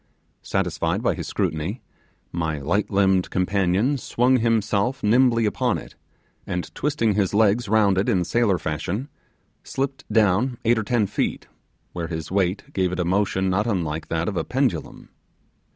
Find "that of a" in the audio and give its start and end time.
14.07-14.43